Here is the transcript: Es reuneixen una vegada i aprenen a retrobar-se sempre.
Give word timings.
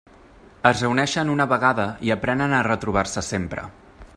Es 0.69 0.79
reuneixen 0.85 1.29
una 1.33 1.47
vegada 1.51 1.85
i 2.09 2.13
aprenen 2.15 2.57
a 2.61 2.65
retrobar-se 2.69 3.25
sempre. 3.29 3.67